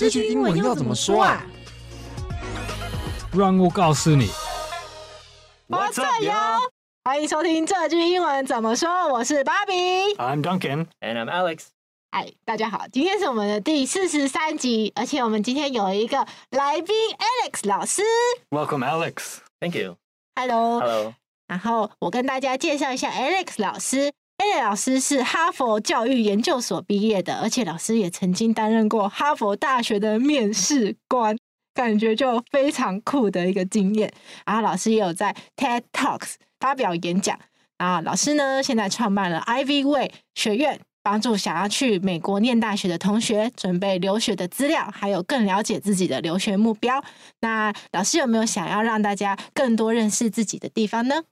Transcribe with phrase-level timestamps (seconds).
[0.00, 1.44] 这句英文要怎么说啊？
[3.36, 4.30] 让我告诉你。
[5.66, 6.32] 我这有
[7.04, 9.74] 欢迎收听这句英文怎么说我是芭比。
[10.16, 11.64] I'm duncan and i'm alex
[12.12, 18.00] 嗨大家好今天是我们的第四十三集而且我们今天有一个来宾 alex 老师。
[18.48, 19.98] Welcome alex thank you
[20.34, 21.14] hello hello
[21.46, 24.10] 然后我跟大家介绍一下 alex 老师。
[24.40, 31.36] A 老师是哈佛教育研究所毕业的，而且老师也曾经担任过哈佛大学的面试官，
[31.74, 34.10] 感觉就非常酷的一个经验。
[34.46, 37.38] 然后老师也有在 TED Talks 发表演讲。
[37.76, 47.04] 啊，老师呢现在创办了 Ivy Way 学院，帮助想要去美国念大学的同学准备留学的资料，还有更了解自己的留学目标。
[47.40, 51.24] 那老师有没有想要让大家更多认识自己的地方呢？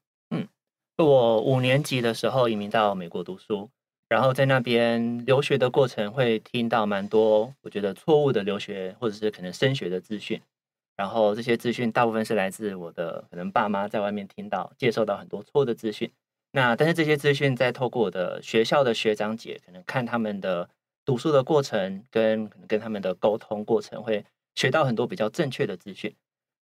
[1.06, 3.70] 我五年级的时候移民到美国读书，
[4.08, 10.40] 然后在那边留学的过程会听到蛮多我觉得错误的留学或者是可能升学的资讯，
[10.96, 16.10] 然后这些资讯大部分是来自我的可能爸妈在外面听到接受到很多错误的资讯，
[16.50, 20.68] 那但是这些资讯在透过我的学校的学长姐可能看他们的
[21.04, 24.24] 读书的过程跟可能跟他们的沟通过程会
[24.56, 26.12] 学到很多比较正确的资讯。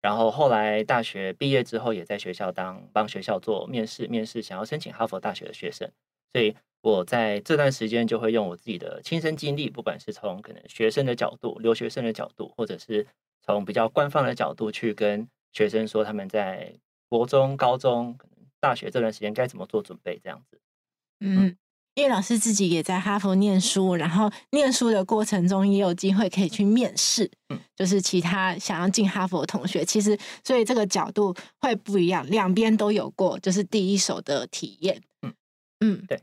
[0.06, 5.92] 然后后来大学毕业之后，也在学校当帮学校做面试，面试想要申请哈佛大学的学生。
[6.31, 13.08] 所以我在这段时间就会用我自己的亲身经历，不管是从可能学生的角度、留学生的角度，或者是
[13.42, 16.72] 从比较官方的角度去跟学生说他们在
[17.09, 18.16] 国中、高中、
[18.59, 20.62] 大学这段时间该怎么做准备，这样子。
[21.22, 21.58] 嗯。
[21.95, 35.33] 因为老师自己也在哈佛念书，然后念书的过程中也有机会可以去面试，嗯，就是其他想要进哈佛的同学，其实所以这个角度会不一样，两边都有过，就是第一手的体验，嗯。
[35.81, 36.21] 嗯，对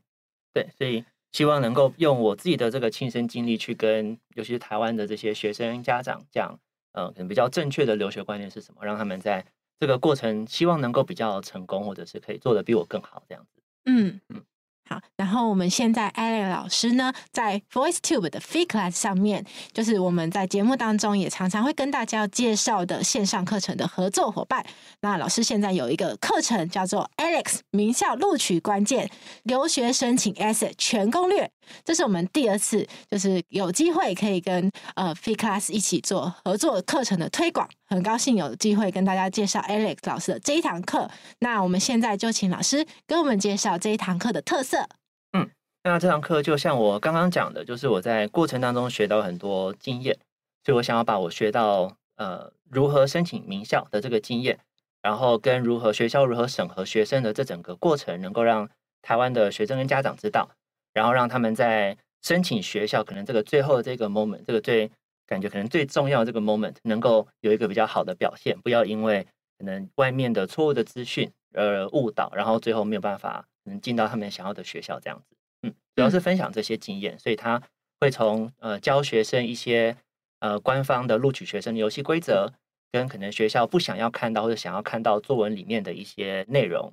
[0.55, 6.59] 对，所以希望能够用我自己的这个亲身经历去跟，尤其是台湾的这些学生家长讲，
[6.93, 9.45] 嗯，可能比较正确的留学观念是什么，让他们在
[9.79, 14.21] 这个过程希望能够比较成功，或者是可以做的比我更好这样子，嗯。
[14.29, 14.43] 嗯。
[14.85, 24.65] 好，然后我们现在 Alex 老师呢，在 VoiceTube 的 Free Class 上面，就是我们在节目当中也常常会跟大家介绍的线上课程的合作伙伴。
[25.01, 29.09] 那老师现在有一个课程叫做 Alex 名校录取关键
[29.45, 31.51] 留学申请 Asset 全攻略，
[31.85, 37.69] 这是我们第二次就是有机会可以跟呃 Free Class 一起做合作课程的推广。
[37.87, 41.11] 很高兴有机会跟大家介绍 Alex 老师的这一堂课。
[41.41, 44.89] 那我们现在就请老师跟我们介绍这一堂课的特色。
[45.33, 45.51] 嗯，
[45.85, 50.19] 那这堂课就像我刚刚讲的，就是我在过程当中学到很多经验，
[50.65, 54.59] 所以我想要把我学到呃如何申请名校的这个经验，
[55.03, 58.71] 然后跟如何学校如何审核学生的这整个过程，能够让
[59.03, 60.49] 台湾的学生跟家长知道，
[60.93, 64.91] 然后让他们在申请学校可能这个最后的这个 moment，这个最。
[65.25, 69.27] 感觉可能最重要的这个 moment 能够有一个比较好的表现，不要因为
[69.57, 75.37] 可能外面的错误的资讯而误导，然后最后没有办法能进到他们想要的学校这样子。
[75.63, 77.63] 嗯，主要是分享这些经验，所以他
[77.99, 79.97] 会从呃教学生一些
[80.41, 82.53] 呃官方的录取学生的游戏规则，
[82.91, 86.93] 跟可能学校不想要看到或者想要看到作文里面的一些内容，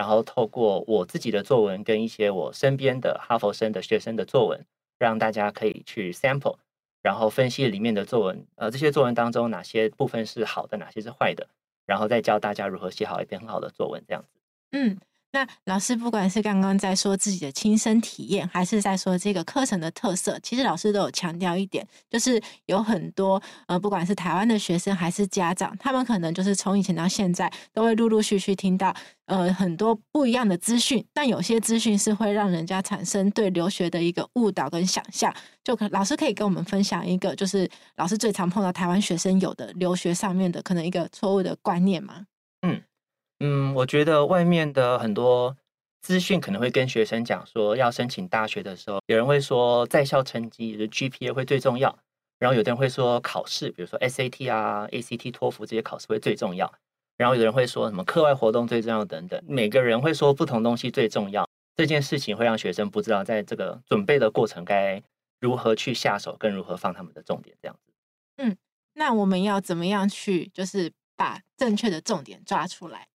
[0.00, 4.64] 然后透过我自己的作文跟一些我身边的哈佛生的学生的作文，
[4.98, 6.56] 让大家可以去 sample。
[7.02, 11.46] 然后分析里面的作文，呃，这些作文当中哪些部分是好的，哪些是坏的，
[11.84, 14.28] 然后再教大家如何写好一篇很好的作文，这样子。
[14.72, 14.98] 嗯。
[15.32, 28.92] 那老师不管是刚刚在说自己的亲身体验，还是在说这个课程的特色，其实老师都有强调一点，就是有很多呃，不管是台湾的学生还是家长，他们可能就是从以前到现在都会陆陆续续听到
[29.26, 35.32] 呃很多不一样的资讯，但有些资讯是会让人家产生对留学的一个误导跟想象。
[35.62, 42.26] 就可老师可以跟我们分享一个，就是老师最常碰到台湾学生有的留学上面的可能一个错误的观念吗？
[42.62, 42.82] 嗯。
[43.40, 45.56] 嗯，我觉得外面的很多
[46.02, 51.98] 资讯可能会跟学生讲说，要申请大学的时候，有人会说在校成绩，就是 GPA 会最重要，
[52.38, 56.70] 然后有的人会说考试，比如说 SAT 啊、ACT、托福这些考试会最重要，
[57.16, 65.02] 然后有人会说什么课外活动最重要等等，每个人会说不同东西最重要，这件事情会让学生不知道在这个准备的过程该
[65.40, 67.92] 如何去下手，跟如何放他们的重点这样子。
[68.36, 68.56] 嗯，
[68.94, 73.06] 那我们要怎么样去，就是把正确的重点抓出来？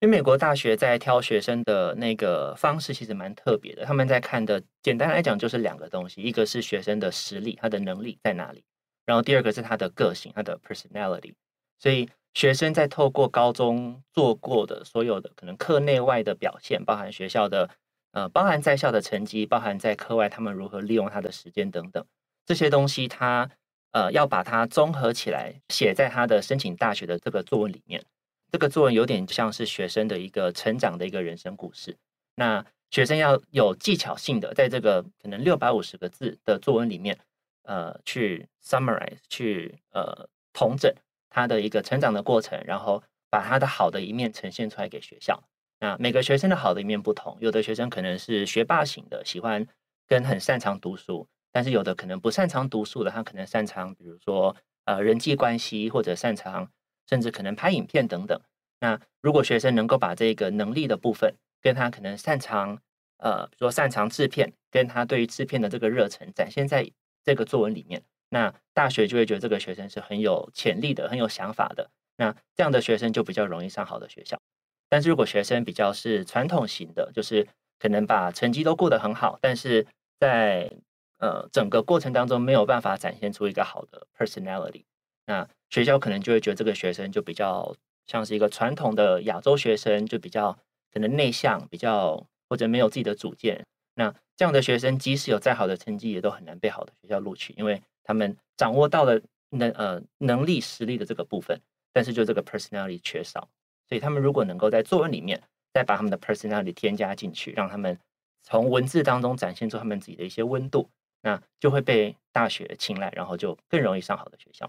[0.00, 8.64] 因为美国大学在挑学生的那个方式其实蛮特别的，他们在看的简单来讲就是两个东西，一个是学生的实力，他的能力在哪里，
[9.04, 11.34] 然后第二个是他的个性，他的 personality。
[11.78, 17.68] 所以学生在透过高中做过的所有的可能课内外的表现，包含学校的
[18.12, 22.02] 呃，包含在校的成绩，包含在课外他们如何利用他的时间等等
[22.46, 23.50] 这些东西，他
[23.92, 28.02] 呃，要把它综合起来写在他的申请大学的这个作文里面。
[28.50, 31.96] 这个作文有点像是学生的一个成长的一个人生故事。
[32.34, 37.18] 那学生要有技巧性的，在这个可能六百五十个字的作文里面，
[37.62, 40.92] 呃，去 summarize，去呃统整
[41.28, 45.40] 他的一个成长的过程，然后把他的好的一面呈现出来给学校。
[45.78, 49.64] 那每个学生的好的一面不同，有的学生可能是学霸型的，喜欢
[50.08, 56.68] 跟很擅长读书，但是有的可能不擅长读书的，他可能擅长，比如说呃人际关系，或者擅长
[57.10, 58.40] 甚至可能拍影片等等。
[58.78, 62.80] 那如果学生能够把这个能力的部分，跟他可能擅长，
[63.18, 66.90] 呃，比如说擅长制片，跟他对于制片的这个热忱展现在
[67.24, 71.90] 这个作文里面，那大学就会觉得这个学生是很有潜力的，很有想法的。
[72.16, 74.40] 那这样的学生就比较容易上好的学校。
[74.88, 77.46] 但是如果学生比较是传统型的，就是
[77.78, 79.86] 可能把成绩都过得很好，但是
[80.18, 80.70] 在
[81.18, 84.84] 呃整个过程当中没有办法展现出一个好的 personality，
[85.30, 90.58] 那学校可能就会觉得这个学生就比较像是一个传统的亚洲学生，就比较。
[90.92, 101.60] 可能内向，比较或者没有自己的主见，那这样的学生即使有再好的成绩，也都很难被好的学校录取，因为他们掌握到了能呃能力实力的这个部分，
[101.92, 103.48] 但是就这个 personality 缺少，
[103.88, 105.40] 所以他们如果能够在作文里面
[105.72, 107.96] 再把他们的 personality 添加进去，让他们
[108.42, 110.90] 从文字当中展现出他们自己的一些温度，
[111.22, 114.68] 那就会被大学青睐，然后就更容易上好的学校。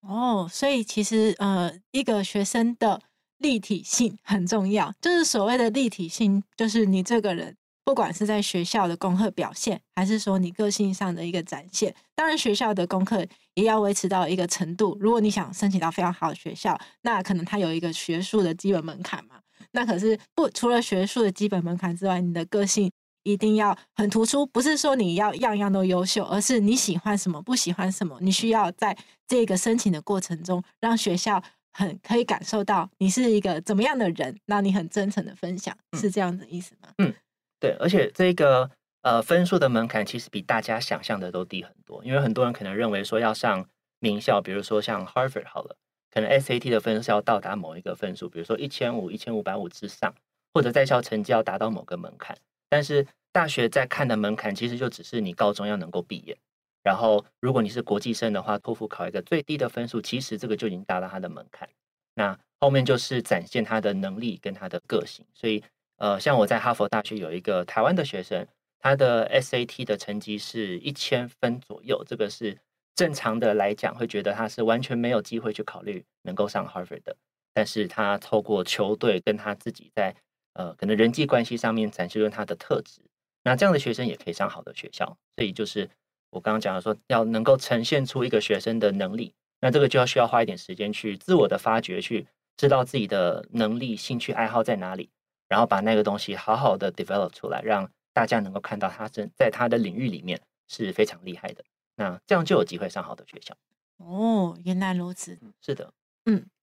[0.00, 3.00] 哦，所以其实呃一个学生的。
[3.40, 11.94] 立体性很重要，就是所谓的立体性，就是你这个人，不管是在学校的功课表现，还是说你个性上的一个展现。
[12.14, 14.94] 当然，学校的功课也要维持到一个程度。
[15.00, 19.36] 如果你想申请到非常好的学校，那可能它有一个学术的基本门槛嘛。
[19.72, 22.92] 那可是不，除了学术的基本门槛之外，你的个性
[23.22, 24.46] 一定要很突出。
[24.46, 28.96] 不是说你要样样都优秀，而是你喜欢什么，不喜欢什么，你需要在
[29.26, 31.42] 这个申请的过程中让学校。
[31.72, 36.88] 很可以感受到你是一个怎么样的人，那你很真诚的分享，是这样的意思吗？
[36.98, 37.14] 嗯，
[37.60, 38.68] 对，而且这个
[39.02, 43.64] 呃分数的门槛其实比大家想象的都低很多，因为很多人可能认为说要上
[44.00, 45.76] 名校，比如说像 Harvard 好了，
[46.12, 50.12] 可能 SAT 的分数要到达某一个分数，比如说一千五、一千五百五之上，
[50.52, 52.36] 或者在校成绩要达到某个门槛，
[52.70, 56.38] 但是大学在看的门槛其实就只是你高中要能够毕业。
[56.82, 61.68] 然后，如果你是国际生的话，托福考一个最低的分数，其实这个就已经达到他的门槛。
[62.14, 65.26] 那后面就是展现他的能力跟他的个性。
[65.34, 65.62] 所以，
[65.98, 68.46] 呃，像我在哈佛大学有一个台湾的学生，
[68.78, 72.56] 他的 SAT 的成绩是一千分左右，这个是
[72.94, 77.14] 正常的来讲会觉得他是完全没有机会去考虑能够上 Harvard 的。
[77.52, 80.16] 但是他透过球队跟他自己在
[80.60, 83.00] 呃可能人际关系上面展示出他的特质，
[83.42, 85.16] 那这样的学生也可以上好的学校。
[85.36, 85.88] 所以就是。
[86.32, 92.24] 我刚刚讲的说，要能够呈现出一个学生的能力，那这个就要需要花一点时间去自我的发掘，去
[92.56, 95.10] 知道自己的能力、兴趣爱好在哪里，
[95.48, 101.64] 然后把那个东西好好的 develop 出来，让大家能够看到他在在他的领域里面是非常厉害的。
[101.96, 103.56] 那这样就有机会上好的学校。
[103.96, 105.36] 哦，原来如此。
[105.60, 105.92] 是的，
[106.26, 106.59] 嗯，好。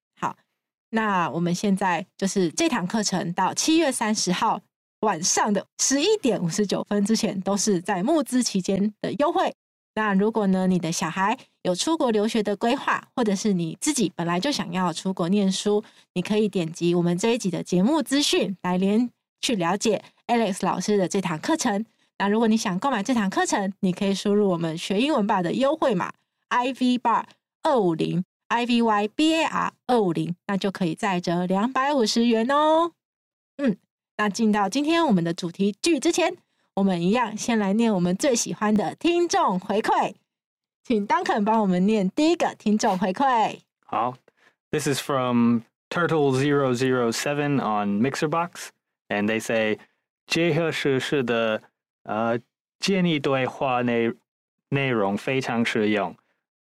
[0.89, 4.61] 那我们现在就是这堂课程到七月三十号。
[5.01, 9.53] 晚上的十一点五十九分之前都是在募资期间的优惠。
[9.93, 15.83] 那如果呢，你的小孩有出国留学的规划，或者是你自己本来就想要出国念书，
[16.15, 19.07] 你可以点击我们这一集的节目资讯来连
[19.39, 21.85] 去了解 Alex 老师的这堂课程。
[22.17, 26.11] 那如果你想购买这堂课程，你可以输入我们学英文吧的优惠码
[26.49, 27.23] IV Bar
[27.61, 32.93] 二五零 IVY BAR 二五零，那就可以再折两百五十元哦。
[33.57, 33.77] 嗯。
[34.19, 36.37] 那进到今天我们的主题句之前，
[36.73, 40.15] 我们一样先来念我们最喜欢的听众回馈，
[40.83, 43.59] 请 Duncan 帮我们念第一个听众回馈。
[43.85, 44.17] 好
[44.71, 45.59] ，This is from
[45.91, 49.77] Turtle Zero Zero Seven on Mixerbox，and they say
[50.25, 51.61] 结合时事的
[52.01, 52.39] 呃
[52.79, 54.11] 建议对话内
[54.69, 56.15] 内容非常实用。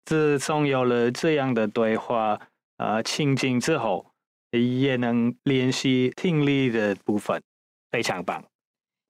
[0.06, 2.40] 自从有了这样的对话
[2.78, 4.06] 呃情境之后。
[4.52, 7.42] 也能练习听力的部分，
[7.90, 8.42] 非常棒。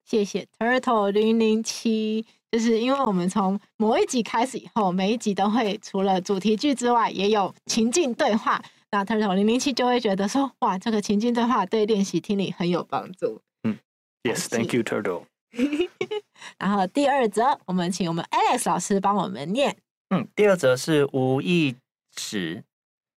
[0.05, 8.61] 谢谢 Turtle 零零七，就是因为我们从某一集开始以后，每一集都会除了主题句之外，也有情境对话。
[8.91, 13.41] 那 Turtle 零零七就会觉得说，哇，这个情境对话对练习听力很有帮助。
[13.63, 13.79] 嗯
[14.25, 15.27] ，Yes，Thank you Turtle。
[16.59, 19.77] 然后第二则，我们请我们 Alex 老师帮我们念。
[20.11, 21.77] 嗯，第二则是吴义
[22.15, 22.65] 直，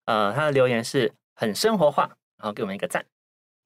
[0.06, 1.12] 呃，他的留言是。
[1.40, 2.02] 很生活化，
[2.36, 3.06] 然后给我们一个赞，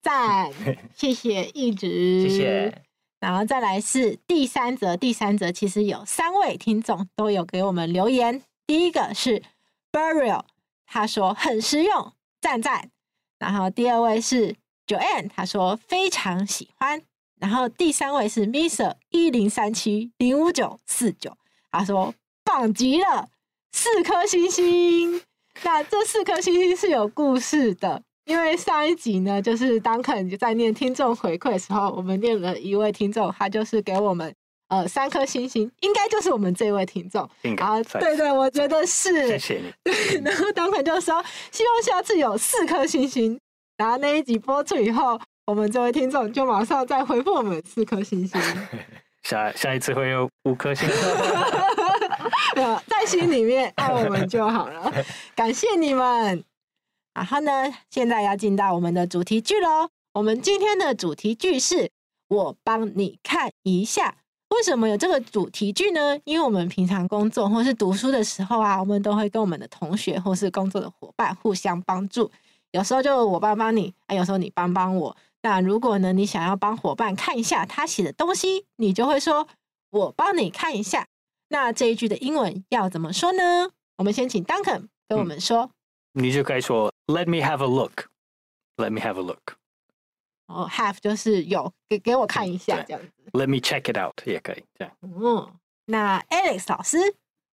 [0.03, 0.53] 赞，
[0.95, 2.83] 谢谢，一直，谢谢。
[3.19, 9.43] 然后再来是第三则，第三则其实有三位听众都有给我们留言，第一个是
[9.91, 10.45] Burial，
[10.85, 12.13] 他说很实用，
[12.43, 12.91] 赞赞。
[13.39, 14.55] 然后第二位是
[14.87, 17.03] Joanne，他说非常喜欢。
[17.41, 21.39] 然后第三位是 Misa 一零三七零五九四九，
[21.71, 22.15] 他说
[22.45, 23.29] 棒极了，
[23.73, 25.21] 四颗星星。
[25.63, 34.35] 那这四颗星星是有故事的，因为上一集呢，就是 Duncan 在念听众回馈的时候，我们念了一位听众，他就是给我们
[34.69, 37.29] 呃三颗星星，应该就是我们这位听众。
[37.57, 39.27] 然后对对，我觉得是。
[39.29, 39.73] 谢谢你。
[39.85, 43.39] 对， 然后 Duncan 就说希望下次有四颗星星。
[43.77, 45.21] 然后那一集播出以后。
[45.45, 48.41] 我们这位听众就马上再回复我们四颗星星，
[49.25, 50.89] 下下一次会有五颗星
[52.87, 54.93] 在心里面爱我们就好了，
[55.35, 56.45] 感谢你们。
[57.15, 57.51] 然后呢，
[57.91, 59.89] 现在要进到我们的主题句喽。
[60.15, 61.91] 我们今天的主题句是
[62.29, 64.17] “我帮你看一下”。
[64.55, 66.19] 为什么有这个主题句呢？
[66.25, 72.31] 因为我们平常工作或是读书的时候啊，我们都会跟我们的同学或是工作的伙伴互相帮助。
[72.73, 75.17] 有时候就我帮帮你，啊，有时候你帮帮我。
[75.43, 79.49] 那如果呢，你想要帮伙伴看一下他写的东西，你就会说
[79.91, 81.07] “我帮你看一下”。
[81.53, 83.71] 那这一句的英文要怎么说呢？
[83.97, 85.71] 我们先请 Duncan 跟我们说。
[86.15, 88.07] 嗯、你就可以说 “Let me have a look”。
[88.79, 89.59] Let me have a look。
[90.47, 93.31] 哦，have 就是有，给给我看一下这样子。
[93.33, 94.97] Let me check it out 也可以这样。
[95.03, 95.53] 嗯，
[95.85, 96.97] 那 Alex 老师，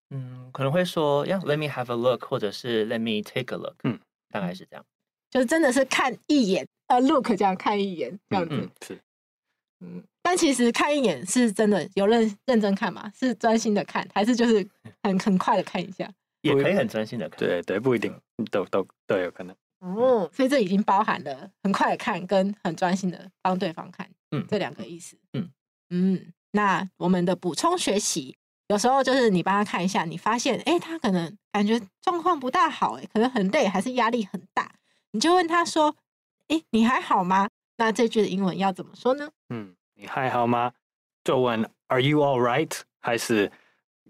[0.08, 3.76] 嗯，可能会说，Yeah, let me have a look，或者是 Let me take a look。
[3.84, 4.84] 嗯，大概是这样。
[5.28, 6.66] 就是真的是看一眼。
[6.86, 9.00] 呃，look 这样看一眼，这样子、嗯、是，
[9.80, 13.10] 嗯，但其实看一眼是真的有认认真看吗？
[13.18, 14.64] 是专心的看，还是就是
[15.02, 16.08] 很很快的看一下？
[16.42, 18.16] 也可以很专心的看，对对，不一定，
[18.48, 19.56] 都都都有可能。
[19.80, 25.18] 哦，所以这已经包含了很快的看跟很专心的帮对方看，嗯，这两个意思。
[25.32, 25.50] 嗯
[25.90, 28.36] 嗯，那我们的补充学习，
[28.68, 34.70] 有时候就是你帮他看一下，你发现哎，他可能感觉状况不大好，哎，可能很累，还是压力很大，
[35.10, 35.96] 你就问他说。
[36.46, 37.48] 哎，你还好吗？
[37.76, 39.30] 那这句的英文要怎么说呢？
[39.50, 40.72] 嗯，你还好吗？
[41.22, 42.72] 就问 Are you all right？
[43.02, 43.52] 还是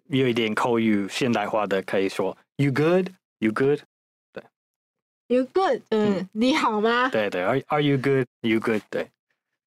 [0.07, 3.81] 有一点口语现代化的，可以说 You good？You good？
[4.33, 4.45] 对
[5.27, 5.83] ，You good？
[5.89, 7.09] 嗯，嗯，你好吗？
[7.09, 8.83] 对对，Are Are you good？You good？
[8.89, 9.11] 对，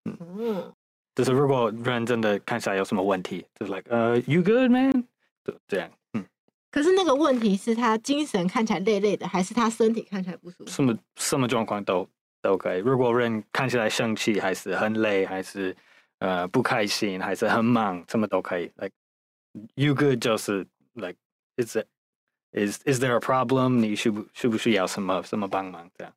[0.05, 0.73] 嗯，嗯，
[1.13, 5.05] 就是如果人真的看起来有什么问题，就是 like 呃、uh,，You good man？
[5.43, 6.23] 就这样，嗯。
[6.71, 10.67] 可是那个问题是他精神看起来累累的，还是他身体看起来不舒服？
[10.67, 12.07] 什么什么状况都。
[12.41, 12.79] 都可以。
[12.79, 15.73] 如果人看起来生气，还是很累，还是
[16.23, 18.71] 呃不开心，还是很忙，什么都可以。
[18.77, 18.93] Like
[19.75, 21.17] you good 就是 like
[21.57, 21.85] is it
[22.53, 23.79] is is there a problem？
[23.81, 25.89] 你需不需不需要什么什么帮忙？
[25.97, 26.13] 这样，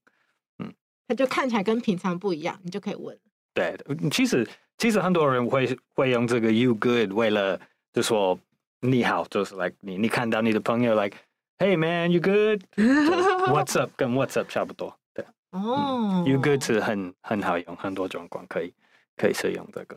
[0.60, 0.72] 嗯，
[1.08, 3.18] 他就看起来跟平常不一样，你就可以问。
[3.52, 3.76] 对，
[4.12, 4.48] 其实
[4.78, 7.60] 其实很多人会会用这个 you good 为了
[7.92, 8.38] 就说
[8.80, 11.16] 你好，就是 like 你你看到你的朋友 like
[11.58, 13.90] hey man you good？What's up？
[13.96, 14.96] 跟 What's up 差不多。
[15.12, 18.72] 对哦、oh.，You good 是很很好用，很多状况可以
[19.16, 19.96] 可以使用这个。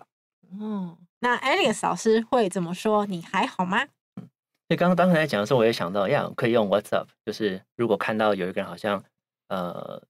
[0.59, 3.05] 哦、oh.，那 Alex 老师会怎么说？
[3.05, 3.83] 你还好吗？
[4.15, 4.27] 嗯，
[4.67, 9.03] 所以刚刚刚才讲的时候，我也想到，呀，可以用 What's up，就是如果看到有一个人好像
[9.49, 10.01] 呃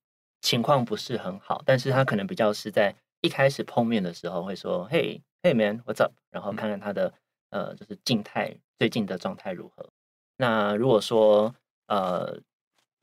[0.41, 6.13] 情况不是很好，但是他可能比较是在一开始碰面的时候会说，Hey Hey man，What's up？
[6.29, 7.13] 然后看看他的、
[7.49, 9.89] 嗯、呃就是静态最近的状态如何。
[10.37, 11.53] 那如果说
[11.87, 12.39] 呃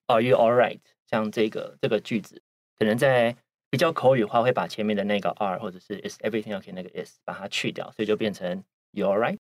[0.07, 0.81] Are you all right？
[1.07, 2.43] 像这个这个句子，
[2.79, 3.37] 可能在
[3.71, 9.39] 比较口语化，会把前面的那个 are 或者是 is everything okay 那个 is 把它去掉，所以就变成 you alright。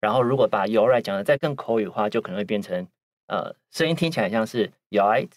[0.00, 2.86] 然后如果把 you alright 讲的再更口语化，就可能会变成
[3.26, 5.30] 呃声音听起来像是 you alright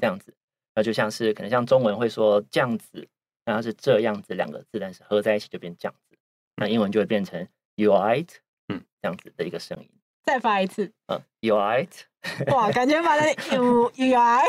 [0.00, 0.34] 这样子，
[0.74, 3.06] 那就像是可能像中文会说这样子，
[3.44, 6.16] 然后是这样子两个字，但是合在一起就变这样子，
[6.56, 8.28] 那英文就会变成 you alright，
[8.68, 9.90] 嗯，这样子的一个声音。
[10.26, 11.88] 再发一次，嗯，you alright。
[12.52, 14.44] 哇，感觉把它 u u i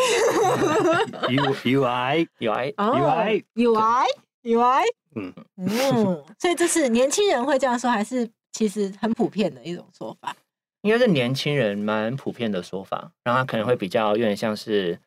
[1.29, 4.07] u u i u i u i u i
[4.41, 4.83] u i
[5.15, 10.35] 嗯嗯，所以这是年轻人会这样说，还是其实很普遍的一种说法？
[10.81, 14.99] 应该是年轻人蛮普遍的说法，然后他可能会比较有点像是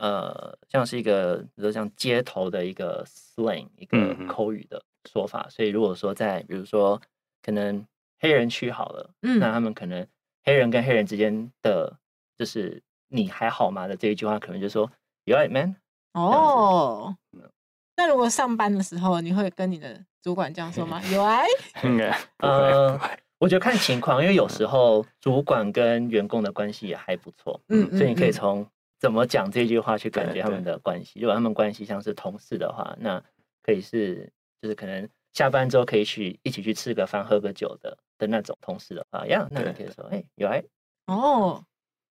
[0.00, 5.46] 呃，像是一个比如像街头的一个 slang 一个口语的说法。
[5.50, 6.98] 所以如果说在比如说
[7.42, 7.84] 可能
[8.20, 10.06] 黑人区好了，嗯，那他们可能。
[10.42, 11.98] 黑人跟黑人之间的，
[12.38, 14.90] 就是你还好吗的这一句话，可能就说
[15.24, 15.76] You right, man？
[16.14, 17.14] 哦，
[17.94, 20.98] 那如果上班的时候，你会跟你的主管这样说吗？
[21.12, 22.16] You right？
[22.38, 22.98] 呃，
[23.38, 28.66] 我觉得看情况，因为有时候主管跟员工的关系也还不错，嗯，所以你可以从
[28.98, 31.20] 怎么讲这句话去感觉他们的关系。
[31.20, 33.22] 如果他们关系像是同事的话，那
[33.62, 37.96] 可以是就是可能下班之后可以去一起去吃个饭、喝个酒的。
[38.20, 40.62] 的那种同事的话，呀，那你可以说，哎，有爱
[41.06, 41.64] 哦，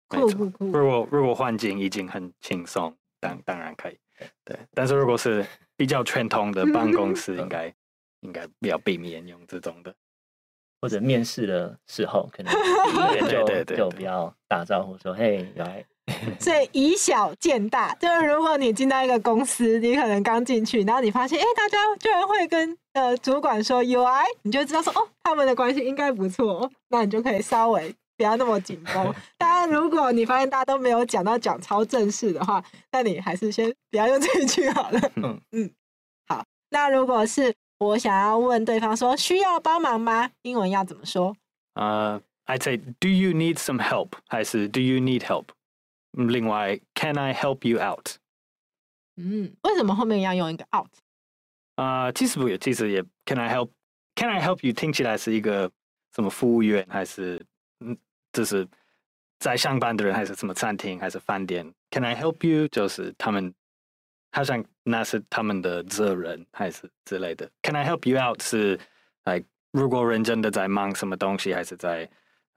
[0.07, 0.65] 酷酷酷！
[0.65, 3.99] 如果如果环境已经很轻松，当当然可以。
[4.43, 5.45] 对，但是如果是
[5.77, 7.71] 比较传统的办公室，应该
[8.21, 9.93] 应该比较避免用这种的。
[10.81, 12.51] 或者面试的时候，可能
[13.29, 15.85] 就对对对就不要打招呼说“嘿，来”。
[16.39, 29.13] 所以以小见大，就是如果你进到一个公司，你可能刚进去，然后你发现，哎、欸，大家居然会跟呃主管说 “UI”，你就知道说，哦，他们的关系应该不错，那你就可以稍微不要那么紧绷。
[29.37, 34.99] 当然，如果你发现大家都没有讲到讲超正式的话，那你还是先不要用这一句好了。
[35.15, 35.71] 嗯嗯，
[36.27, 36.43] 好。
[36.69, 40.29] 那如果是我想要问对方说需要帮忙吗？
[40.41, 41.35] 英文要怎么说？
[41.75, 44.09] 呃、uh,，I'd say Do you need some help？
[44.27, 45.45] 还是 Do you need help？
[46.11, 48.15] 另外，Can I help you out？
[49.15, 50.89] 嗯，为什么后面要用一个 out？
[51.81, 54.73] 啊其实不，其实也 Can I help？Can I help you？
[54.73, 55.71] 听起来是一个
[56.13, 57.43] 什么服务员，还是
[57.79, 57.97] 嗯，
[58.33, 58.67] 就是
[59.39, 62.67] 在上班的人，还是什么餐厅，还是饭店？Can I help you？
[62.67, 63.53] 就是他们。
[64.31, 67.49] 好像那是他们的责任，还是之类的。
[67.63, 68.39] Can I help you out？
[68.39, 68.79] 是
[69.23, 72.07] ，like, 如果人真的在忙什么东西，还是在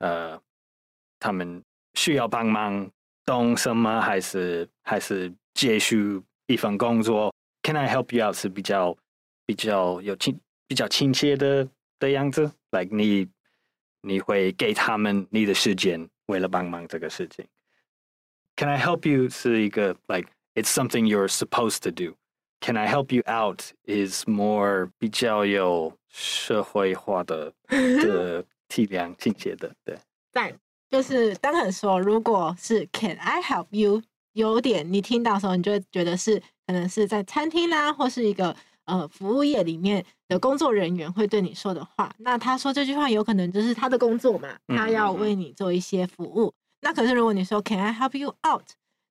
[0.00, 0.38] 呃，
[1.19, 1.64] 他们
[1.95, 2.91] 需要帮忙
[3.25, 8.37] 懂什么，还是还是结束一份工作？Can I help you out？
[8.37, 8.95] 是比较
[9.52, 11.68] 比较有亲比较亲切的
[11.99, 12.50] 的样子。
[12.71, 13.28] Like 你
[14.00, 17.47] 你会给他们你的时间，为了帮忙这个事情。
[18.56, 19.28] Can I help you？
[19.28, 20.28] 是一个 like。
[20.54, 22.16] It's something you're supposed to do.
[22.61, 23.73] Can I help you out?
[23.87, 29.99] Is more 比较有社会化的的 体谅亲切的，对。
[30.30, 30.52] 但
[30.90, 34.02] 就是当很说，如果是 Can I help you？
[34.35, 42.14] 有点你听到的时候，你就会觉得是可能是在餐厅啦，或是一个呃服务业里面的工作人员会对你说的话。
[42.18, 46.46] 那他说这句话有可能就是他的工作嘛，他要为你做一些服务。
[46.46, 46.82] 嗯嗯嗯。
[46.82, 48.64] 那可是如果你说 Can I help you out？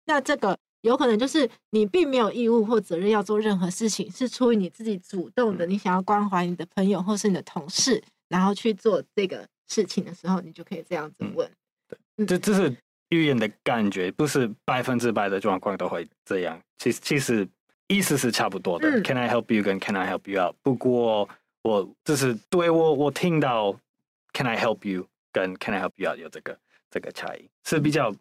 [0.06, 0.58] 那这个。
[0.82, 11.48] 有可能就是你并没有义务或责任要做任何事情，是出于你自己主动的，你想要关怀你的朋友或是你的同事，然后去做这个事情的时候，你就可以这样子问。
[12.18, 12.76] 对，这这是
[13.10, 16.60] 预言的感觉，不是百分之百的状况都会这样。
[16.80, 17.48] 其实其实
[17.92, 18.90] 意思是差不多的。
[18.90, 19.62] 嗯、Can I help you？
[19.62, 20.56] 跟 Can I help you out？
[20.62, 21.28] 不过
[21.64, 23.78] 我就是对我我听到
[24.34, 25.08] Can I help you？
[25.32, 26.58] 跟 Can I help you out 有这个
[26.90, 28.16] 这个差异是比较。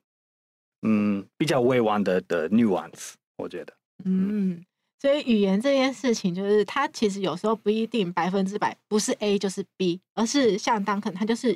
[0.82, 3.74] 嗯，比较委婉的的 nuance，我觉得。
[4.06, 4.64] 嗯，
[4.98, 11.54] 所以语言这件事情，就是它其实有时候不一定百分之百不是 A 就是 B，而是像 Duncan，他就是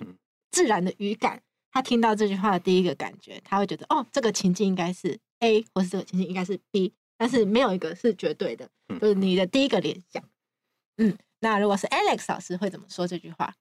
[0.50, 1.40] 自然的语感，
[1.72, 8.68] 他听到这句话的第一个感觉，他会觉得哦，这个情境应该是 A，或是这个情境应该是 B，但是没有一个是绝对的，
[9.00, 10.22] 就是你的第一个联想。
[10.96, 13.54] 嗯，那如果是 Alex 老师会怎么说这句话？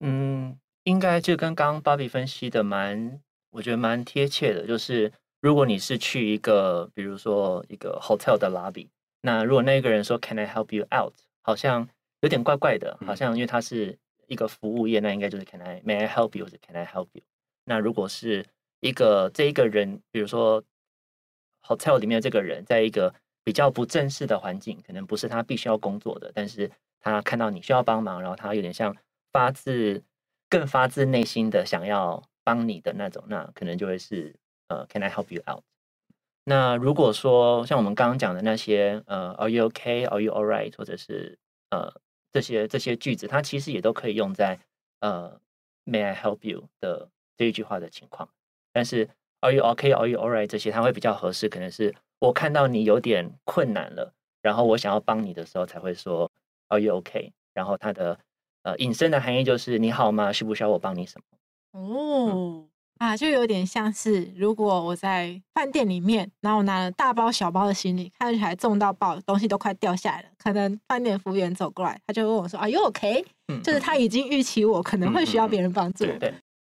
[0.00, 3.20] 嗯，应该就跟刚刚 Bobby 分析的蛮。
[3.54, 8.88] 我觉得蛮贴切的，就是如果你是去一个，比如说一个 hotel 的 lobby，
[9.20, 11.88] 那如果那个人说 Can I help you out，好像
[12.22, 17.22] 有点怪怪的，好像因为他是一个服务业，那应该就是 Can I May I help you，或者 Can I help you？
[17.64, 18.44] 那如果是
[18.80, 20.64] 一个这一个人，比如说
[21.66, 28.96] hotel 里面的这个人，在一个比较不正式的环境，可能不是他必须要工作的，但是他看到你需要帮忙，然后他有点像
[29.32, 30.02] 发自
[30.48, 32.22] 更发自内心的想要。
[32.46, 34.36] 帮你的那种，那可能就会是
[34.68, 35.62] 呃，Can I help you out？
[36.44, 40.76] 那如果说像我们刚刚讲的那些呃，Are you OK？Are you alright？
[40.76, 41.38] 或者是
[41.70, 41.90] 呃
[42.30, 44.58] 这些这些句子，它其实也都可以用在
[45.00, 45.40] 呃
[45.86, 48.28] ，May I help you 的这一句话的情况。
[48.74, 49.08] 但是
[49.44, 50.46] Are you okay？Are you alright？
[50.46, 56.30] 这些它会比较合适，可能是我看到你有点困难了，然后我想要帮你的时候才会说
[56.68, 57.30] Are you okay？
[57.52, 58.18] 然后它的
[58.62, 60.32] 呃引申的含义就是你好吗？
[60.32, 61.78] 需不需要我帮你什么？
[61.78, 62.64] 哦
[62.96, 70.28] 啊，就有点像是如果我在饭店里面，然后我拿了大包小包的行李，看起来重到爆，东西都快掉下来了。
[70.38, 73.22] 可能饭店服务员走过来，他就问我说：“Are you OK？”
[73.62, 76.32] 就是他已经预期我可能会需要别人帮助，对，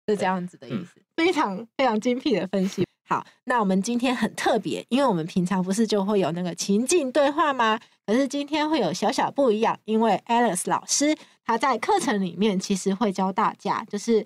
[0.07, 1.01] 是这样子的意思。
[1.19, 2.87] 非常非常精辟的分析。
[3.09, 7.81] 好，那我们今天很特别，因为我们平常不是就会有那个情境对话吗？
[8.07, 14.25] 可是今天会有小小不一样，因为 Alice 老师他在课程里面其实会教大家，就是。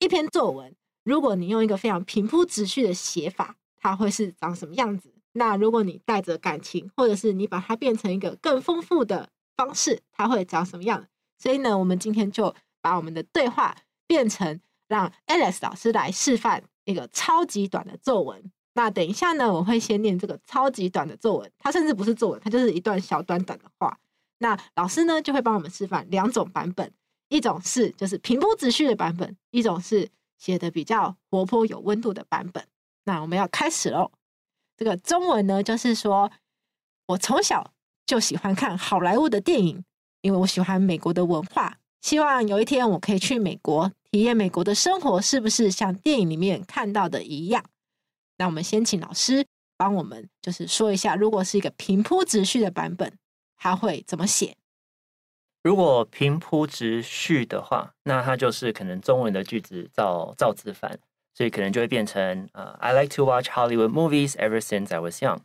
[0.00, 5.14] 一篇作文，如果你用一个非常平铺直叙的写法，它会是长什么样子？
[5.32, 11.06] 那如果你带着感情，或者是你把它变成一个更丰富的方式，它会长什么样？
[11.38, 13.74] 所以呢，我们今天就把我们的对话
[14.06, 18.50] 变成让 Alex 老师来示范一个超级短的作文。
[18.74, 23.98] 那等一下呢，我会先念这个超级短的作文，它甚至不是作文，它就是一段小短短的话。
[24.38, 26.92] 那老师呢，就会帮我们示范两种版本。
[27.28, 32.64] 一种是就是平铺直叙的版本，一种是写的比较活泼有温度的版本。
[33.04, 34.12] 那我们要开始喽。
[34.76, 36.30] 这个中文呢，就是说
[37.06, 37.72] 我从小
[38.06, 39.82] 就喜欢看好莱坞的电影，
[40.20, 47.63] 因为我喜欢美国的文化，希望有一天我可以去美国体验美国的生活，是不是像电影里面看到的一样？
[48.37, 49.45] 那我们先请老师
[49.77, 53.13] 帮我们就是说一下，如果是一个平铺直叙的版本，
[53.57, 54.55] 它会怎么写？
[55.61, 60.99] 如果平铺直叙的话，那它就是可能中文的句子照照字翻。
[61.35, 65.39] 所以可能就会变成呃、uh,，I like to watch Hollywood movies ever since I was young.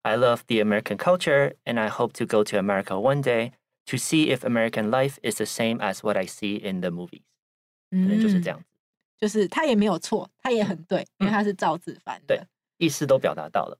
[0.00, 3.52] I love the American culture, and I hope to go to America one day
[3.84, 7.20] to see if American life is the same as what I see in the movies.
[7.91, 8.65] 嗯，可能就是这样子，
[9.17, 12.43] 就是他也没有错，他也很对，因为他是照字翻的，对，
[12.77, 13.77] 意思都表达到了。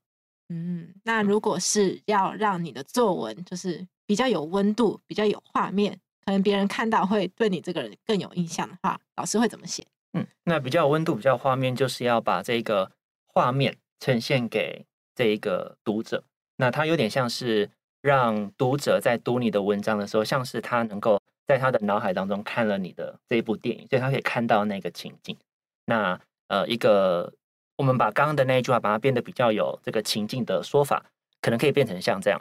[0.50, 9.86] 嗯，那如果是要让你的作文就是比较有温度、比较有画面，可能别人看到会对你这个人更有印象的话，老师会怎么写？
[10.12, 12.92] 嗯，那比较有温度、比较画面，就是要把这个
[13.28, 16.26] 画面呈现给这一个读者。
[16.58, 17.70] 那它有点像是
[18.02, 25.37] 让读者在读你的文章的时候，像是他能够在他的脑海当中看了你的这一部电影，所以他可以看到那个情景。
[25.85, 27.33] 那呃，一个
[27.77, 31.05] 我们把刚刚的那一句话把它变得比较有这个情境的说法，
[31.41, 32.41] 可能可以变成像这样：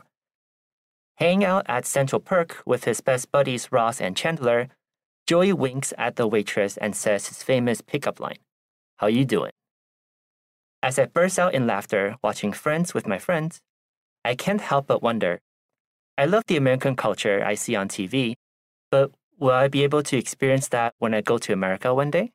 [1.17, 4.69] Hang out at Central Perk with his best buddies Ross and Chandler.
[5.27, 8.37] Joey winks at the waitress and says his famous pickup line,
[8.97, 9.51] How you doing?
[10.81, 13.59] As I burst out in laughter watching Friends with my friends,
[14.23, 15.39] I can't help but wonder,
[16.17, 18.35] I love the American culture I see on TV,
[18.90, 22.32] but will I be able to experience that when I go to America one day?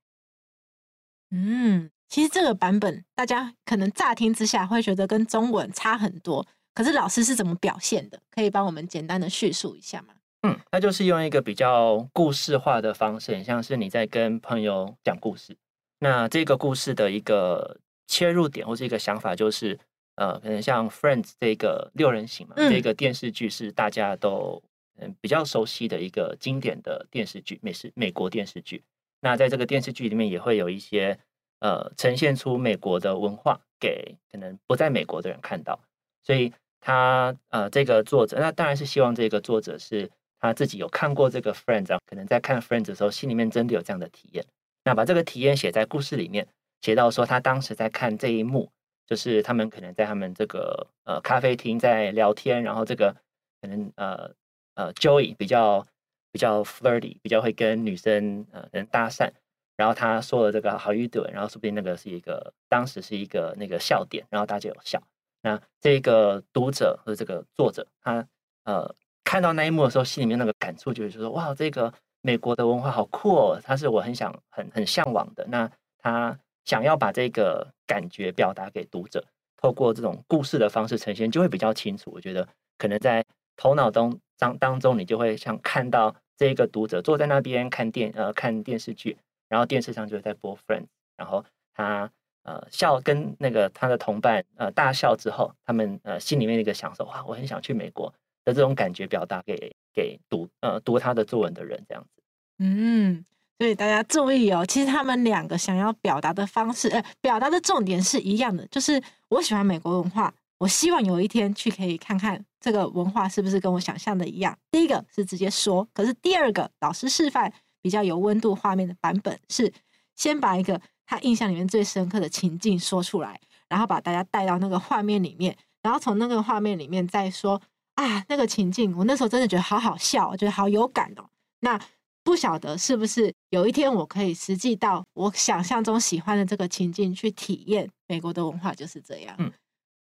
[1.32, 8.22] 嗯，其实这个版本大家可能乍听之下会觉得跟中文差很多，可是老师是怎么表现的？
[8.32, 10.16] 可以帮我们简单的叙述一下吗？
[10.44, 15.58] 嗯，那就是用一个比较故事化的方式，很像是你在跟朋友讲故事。
[16.00, 19.80] 那这个故事的一个切入点或是一个想法，就是
[20.16, 24.62] 呃，可能像《Friends》这个六人行嘛，嗯、这个电视剧是大家都
[24.98, 28.84] 嗯比较熟悉的一个经典的电视剧，美式美国电视剧。
[29.22, 31.20] 那在这个电视剧里面，也会有一些
[31.60, 35.80] 呃呈现出美国的文化给可能不在美国的人看到。
[36.24, 40.12] 所以他呃这个作者，那当然是希望这个作者是。
[40.38, 44.46] 他自己有看过这个 Friends，可能在看 Friends 的时候，心里面真的有这样的体验。
[44.84, 46.48] 那把这个体验写在故事里面，
[46.82, 48.70] 写到说他当时在看这一幕，
[49.08, 53.16] 就是他们可能在他们这个呃咖啡厅在聊天，然后这个
[53.60, 54.36] 可能呃
[54.76, 55.86] 呃 Joey 比较
[56.32, 59.30] 比较 flirty，比较会跟女生呃人搭讪，
[59.76, 61.32] 然后他说了这个 How you doing？
[61.32, 65.02] 然后说不定那个是一个当时是一个那个笑点，然后大家有笑。
[65.42, 68.26] 那这个读者和这个作者，他
[68.64, 68.96] 呃。
[69.28, 73.60] 看到那一幕的时候，心里面那个感触就是说：哇，这个美国的文化好酷哦！
[73.62, 75.44] 它是我很想、很很向往的。
[75.48, 79.26] 那他想要把这个感觉表达给读者，
[79.58, 82.12] 透过这种故事的方式呈现，就会比较清楚。
[82.14, 83.26] 我觉得可能在
[83.58, 89.18] 头脑中当当中，你就会像看到这个读者坐在那边看电呃看电视剧，
[89.50, 91.44] 然后电视上就在播 Friends，然后
[91.74, 92.10] 他
[92.44, 98.14] 呃笑跟那个他的同伴呃大笑之后，他们呃心里面那个享受哇，我很想去美国。
[98.46, 102.22] 的这种感觉表达给给读呃读他的作文的人这样子，
[102.60, 103.26] 嗯，
[103.58, 114.58] 所以大家注意哦，其实他们两个想要表达的方式，呃，表达的重点是一样的，就是我喜欢美国文化，我希望有一天去可以看看这个文化是不是跟我想象的一样。
[114.72, 119.72] 第一个是直接说，可是第二个老师示范比较有温度画面的版本是
[120.16, 127.62] 先把一个他印象里面最深刻的情境说出来，然后把大家带到那个画面里面，然后从那个画面里面再说。
[127.96, 131.24] 啊，那个情境，我那时候真的觉得好好笑，我觉得好有感哦。
[131.62, 131.80] 那
[132.26, 139.34] 不晓得是不是有一天我可以实际到我想象中喜欢的这个情境去体验美国的文化就是这样。
[139.38, 139.50] 嗯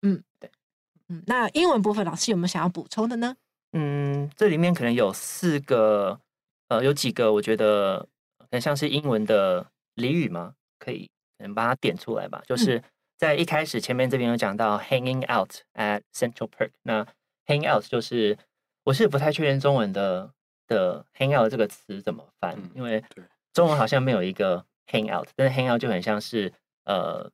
[0.04, 0.48] 嗯，对，
[1.08, 1.22] 嗯。
[1.26, 3.36] 那英文部分，老师有没有想要补充的呢？
[3.72, 6.20] 嗯，这里面可能有四个，
[6.68, 8.06] 呃，有几个我觉得
[8.50, 10.54] 很像是英文的俚语吗？
[10.78, 12.40] 可以，可能把它点出来吧。
[12.46, 12.80] 就是
[13.18, 17.04] 在一开始前面这边有讲到 hanging out at Central Park，那
[17.46, 18.38] Hang out 就是，
[18.84, 20.32] 我是不太确认中文的
[20.66, 23.04] 的 hang out 这个词怎么翻，因为
[23.52, 26.50] 中文好像没有一个 hang out，但是 hang out 就很像是
[26.84, 27.30] 呃，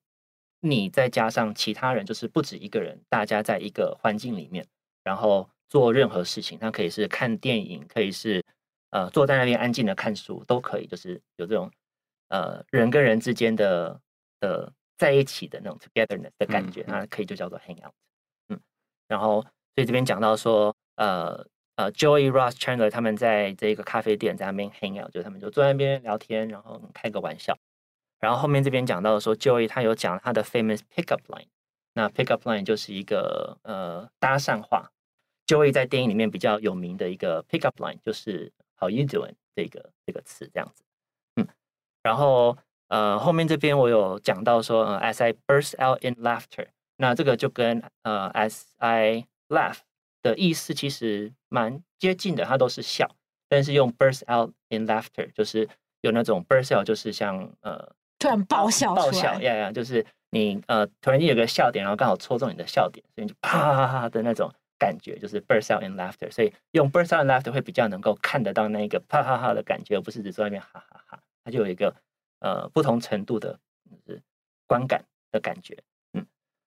[0.60, 4.66] 你再加上其他人，就是不止一个人，大家在一个环境里面，
[5.02, 8.44] 然后做任何事情，它可以是看电影，可以是
[8.90, 11.70] 呃坐在那边安静的看书，都可以，就是有这种
[12.28, 14.00] 呃人跟人之间的
[14.40, 17.94] 的在一起的那种 togetherness 的感觉，那可以就叫做 hang out，
[18.48, 18.60] 嗯，
[19.08, 19.44] 然后。
[19.76, 21.46] 所以这边讲到说，呃
[21.76, 27.56] 呃，Joey、Ross、Chandler 他们在这个咖啡店在那边 hang out，就他们就坐在那边聊天，然后开个玩笑。
[28.20, 31.46] 然后后面这边讲到说，Joey 他有讲他的 famous pickup line，
[31.94, 34.92] 那 pickup line 就是一个呃搭讪话。
[35.46, 40.84] Joey 在电影里面比较有名的一个 pickup line 就是 How you doing 这个这个词这样子。
[41.36, 41.48] 嗯，
[42.02, 49.78] 然后呃后面这边我有讲到说，呃，As I burst out in laughter，那这个就跟呃 As I laugh
[50.20, 53.16] 的意思其实蛮接近的，它都是笑，
[53.48, 55.66] 但是用 burst out in laughter 就是
[56.02, 57.96] 有那种 burst out 就是像呃。
[58.20, 66.30] 突然爆笑，爆笑呀呀，就是你呃，突然间有个笑点，然后刚好戳中你的笑点，所以就啪啪啪的那种感觉，就是 burst out in laughter。
[66.30, 71.18] 所以用 burst out in laughter 会比较能够看得到那个啪啪啪的感觉，而不是只坐在那边哈哈哈。
[71.42, 71.92] 它就有一个
[72.40, 73.58] 呃不同程度的
[73.90, 74.22] 就是
[74.66, 75.02] 观感
[75.32, 75.76] 的感觉，
[76.12, 76.26] 嗯。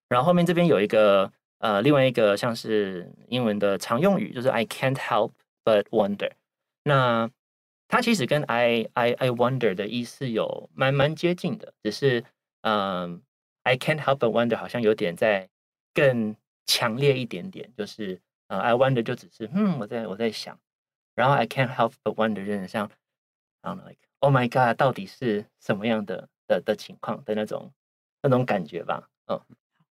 [0.10, 5.32] 然后后面这边有一个呃另外一个像是英文的常用语，就是 I can't help
[5.64, 6.32] but wonder。
[6.84, 7.30] 那
[7.94, 12.24] 它其实跟 I I I wonder 的意思有蛮蛮接近的，只是
[12.62, 13.22] 嗯
[13.62, 15.48] ，I can't help but wonder 好像有点在
[15.94, 20.58] 更强烈一点点，就是呃，I wonder 就只是嗯，我在我在想，
[21.14, 22.90] 然后 I can't help but wonder 就像
[23.62, 27.72] ，I don't know like Oh my God，到底是什么样的的的情况的那种
[28.24, 29.08] 那种感觉吧？
[29.28, 29.40] 嗯，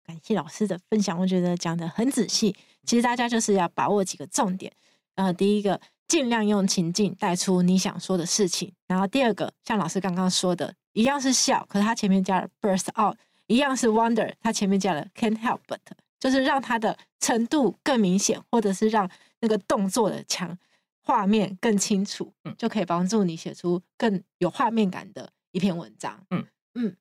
[0.04, 2.54] 感谢老师的分享，我觉得讲得很仔细。
[2.82, 4.70] 其实大家就是要把握几个重点，
[5.14, 5.80] 呃，第一个。
[6.08, 13.16] 尽量用情境带出你想说的事情，然后第二个，像老师刚刚说的，一样是笑，可是他前面加了 burst out，
[13.46, 15.78] 一样是 wonder，他前面加了 can't help but，
[16.20, 20.56] 就是让它的程度更明显，或者是让那个动作的强
[21.02, 26.24] 画面更清楚，嗯，就可以帮助你写出更有画面感的一篇文章。
[26.30, 26.96] 嗯嗯，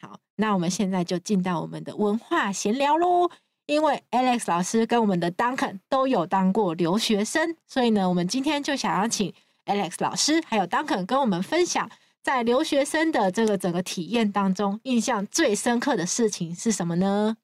[0.00, 3.30] 好，那我们现在就进到我们的文化闲聊喽。
[3.66, 9.32] 因为 Alex 老师跟我们的 Duncan 都有当过留学生，所以呢，我们今天就想要请
[9.64, 11.90] Alex 老师还有 Duncan 跟我们分享，
[12.22, 17.36] 在留学生的这个整个体验当中，印象最深刻的事情是什么呢？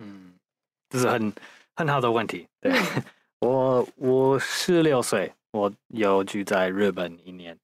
[0.00, 0.34] 嗯，
[0.90, 1.32] 这是很
[1.76, 2.48] 很好的问题。
[2.60, 2.72] 对，
[3.38, 7.56] 我我十六岁，我有住在日本一年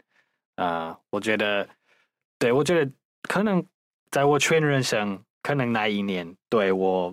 [0.54, 1.68] 啊，呃，我觉得，
[2.38, 3.64] 对，我觉得可能
[4.12, 7.12] 在我全人生，可能那一年对我。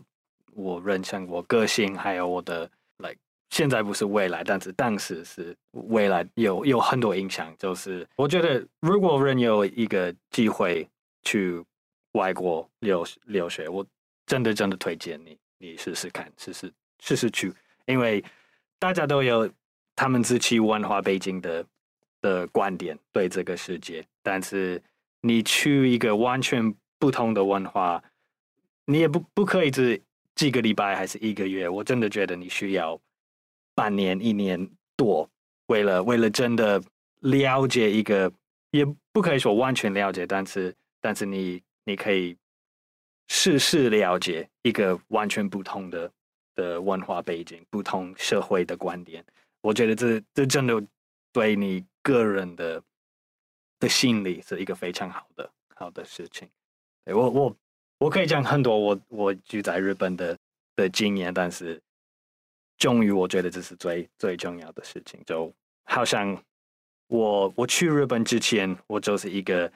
[0.55, 3.17] 我人生、我个性，还有我的，like
[3.49, 7.53] 现在不是未来，但是当时是未来有，有有很多影响。
[7.59, 10.89] 就是我觉得，如果人有一个机会
[11.23, 11.61] 去
[12.13, 13.85] 外国留留学，我
[14.25, 17.53] 真的真的推荐你，你试试看，试试试试去，
[17.85, 18.23] 因为
[18.79, 19.49] 大家都有
[19.93, 21.65] 他们自己文化背景的
[22.21, 24.81] 的观点对这个世界，但是
[25.19, 28.01] 你去一个完全不同的文化，
[28.85, 30.01] 你也不不可以只。
[30.35, 31.67] 几个礼拜还是一个月？
[31.67, 32.99] 我真的觉得你需要
[33.73, 35.29] 半年、一年多，
[35.67, 36.81] 为了为了真的
[37.21, 38.31] 了解一个，
[38.71, 42.37] 也不可以说完全了解，但是但是你你可以
[43.29, 46.11] 试试了解一个完全不同的
[46.55, 49.25] 的文化背景、不同社会的观点。
[49.61, 50.85] 我觉得这这真的
[51.31, 52.83] 对你个人的
[53.79, 56.49] 的心理是一个非常好的好的事情。
[57.05, 57.57] 对，我我。
[57.97, 60.37] 我可以讲很多我我住在日本的
[60.75, 61.81] 的经验，但是
[62.77, 65.19] 终于我觉得这是最最重要的事情。
[65.25, 65.51] 就
[65.85, 66.37] 好像
[67.07, 69.71] 我我去日本之前，我就是一个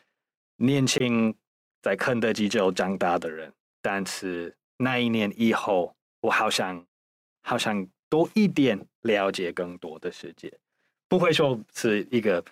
[0.57, 1.33] 年轻
[1.81, 3.51] 在肯德基就长大的人，
[3.81, 6.85] 但是那一年以后，我好像
[7.41, 10.51] 好像多一点了解更多的世界，
[11.07, 12.43] 不会说是一个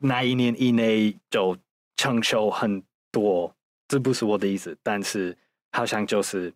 [0.00, 1.56] 那一年以内就
[1.96, 2.82] 承受很
[3.12, 3.54] 多。
[3.88, 5.34] 这不是我的意思，但是
[5.72, 6.52] 好像就是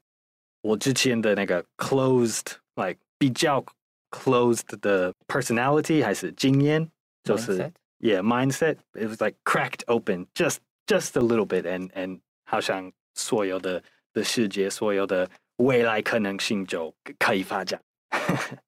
[0.60, 3.64] 我之前的那个 closed，like 比较
[4.10, 6.86] closed 的 personality 还是经验，
[7.24, 7.72] 就是 mindset.
[8.00, 17.80] yeah mindset，it was like cracked open just just a little bit，and and 好像所有的的世界，所有的未来可能性就可以发展。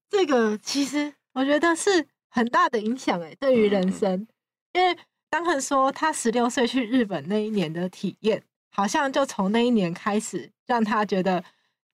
[0.09, 4.29] 这个其实我觉得是很大的影响哎，对于人生，嗯、
[4.72, 4.98] 因为
[5.29, 8.42] 当很说他十六岁去日本那一年的体验。
[8.74, 11.42] 好像就从那一年开始，让他觉得，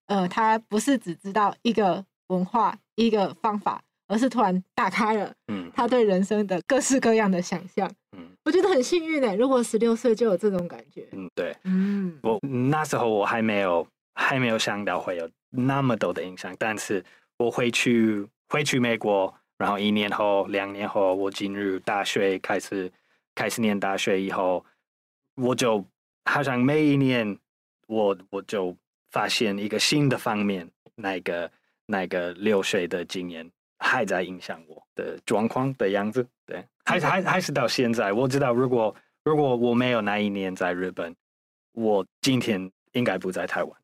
[0.07, 9.37] 呃，他不是只知道一个文化、一个方法，而是突然打开了，嗯，他对人生的各式各样的想象，嗯，我觉得很幸运呢。
[9.37, 12.38] 如果十六岁就有这种感觉，嗯，对，嗯，我
[12.69, 17.05] 那时候我还没有还没有想到会有那么多的影响，但是
[17.37, 22.90] 我回去回去美国，然后一年后、两年后，我进入大学，开始
[23.35, 24.64] 开始念大学以后，
[25.37, 25.85] 我就。
[26.31, 27.37] 好像每一年
[27.88, 28.77] 我我就
[29.11, 31.51] 发现一个新的方面，那个
[31.87, 36.25] 那个流水的经验还在影响我的状况的样子。
[36.47, 41.14] 对，还是还还是到现在，我知道如果如果我没有那一年在日本，
[41.73, 43.81] 我今天应该不在台湾。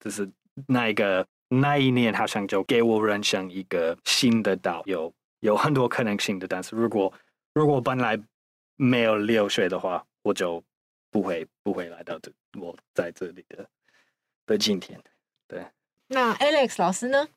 [0.00, 0.28] 就是
[0.66, 6.46] 那一个那一年，好像就给我人生一个新的道，有有很多可能性的。
[6.46, 7.12] 但是如果
[7.54, 8.20] 如果本来
[8.76, 10.62] 没有留学的话，我就
[11.14, 13.64] 不会不会来到这我在这里的
[14.46, 15.00] 的今天。
[15.46, 15.64] 对，
[16.08, 17.28] 那 Alex 老师呢？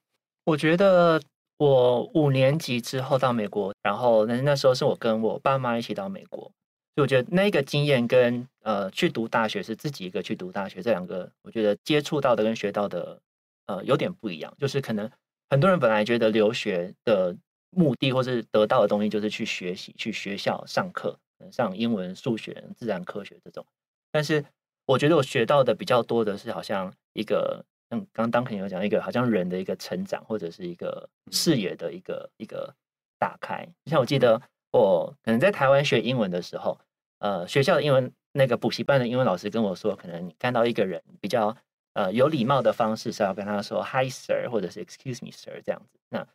[0.45, 1.21] 我觉得
[1.57, 6.51] 我五年级之后到美国，然后那那时候是我跟我爸妈一起到美国。
[6.95, 13.21] 就我觉得那个经验跟呃去读大学是自己一个去读大学，这两个我觉得接触到的跟学到的
[13.67, 14.51] 呃有点不一样。
[14.57, 15.07] 就是可能
[15.51, 17.37] 很多人本来觉得留学的
[17.69, 21.15] 目的或是得到的东西就是去学习，去学校上课，
[21.51, 23.65] 上英文、数学、自然科学这种。
[24.11, 24.43] 但是
[24.85, 32.73] 我觉得我学到的比较多的是好像一个嗯，刚刚 Duncan 有讲一个好像人的一个成长，或者是一个视野的一个一个
[33.17, 33.67] 打开。
[33.85, 36.79] 像我记得我可能在台湾学英文的时候。
[37.19, 41.57] 呃，学校的英文那个补习班的英文老师跟我说，可能你看到一个人比较
[41.93, 45.97] 呃有礼貌的方式是要跟他说 “Hi sir” 或者是 “Excuse me sir” 这样子。
[46.09, 46.27] 那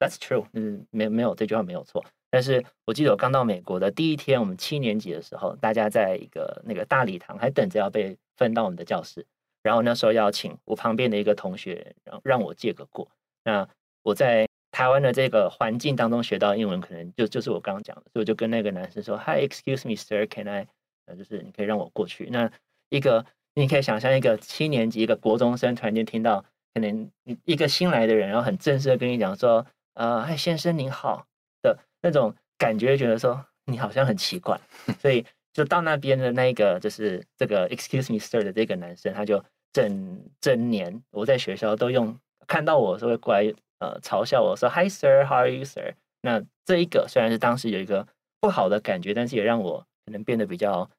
[0.00, 2.04] That's true，嗯，没没有这句话没有错。
[2.30, 9.24] 但是我记得我刚到美国的第一天，我们七年级的时候，大家在一个那个大礼堂还等着要被分到我们的教室，
[9.62, 13.08] 然后那时候要请我旁边的一个同学让让我借个过。
[13.44, 13.68] 那
[14.02, 14.48] 我在。
[14.72, 20.68] 台湾的这个环境当中学到英文，可能就就是我刚刚讲的，所以我就跟那个男生说：“Hi, excuse me, sir, can I？”
[21.06, 22.28] 呃，就是你可以让我过去。
[22.30, 22.48] 那
[22.88, 27.10] 一个你可以想象，一个七年级一个国中生突然间听到，可能
[27.44, 31.26] 一个新来的人，然后很正式的跟你讲说：“呃，嗨，先生您好。”
[31.62, 34.58] 的那种感觉，觉得说你好像很奇怪。
[34.98, 43.52] 所以就到那边的那个就是这个 “excuse me, sir” 的这个男生，他就整整年我在学校都用看到我，是会过来。
[43.80, 48.06] 呃，嘲笑我说 “Hi sir, how are you, sir？” 那这一个虽然是当时有一个
[48.38, 50.90] 不好的感觉，但是也让我可能变得比较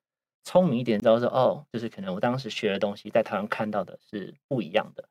[0.44, 5.08] 聪明一点，知道说哦，就是可能我当时学的东西在台湾看到的是不一样的。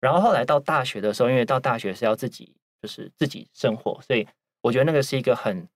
[0.00, 4.26] 然后后来到大学的时候，因为到大学是要自己就是自己生活，所以
[4.60, 5.68] 我觉得那个是一个很